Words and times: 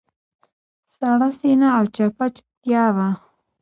سړه 0.95 1.29
سینه 1.39 1.67
او 1.77 1.83
چپه 1.95 2.25
چوپتیا 2.35 2.85
وه. 2.95 3.09